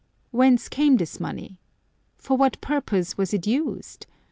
Whence 0.31 0.67
came 0.67 0.97
this 0.97 1.19
money 1.19 1.59
P 1.59 1.59
For 2.17 2.35
what 2.35 2.59
purpose 2.59 3.19
was 3.19 3.35
it 3.35 3.45
used 3.45 4.07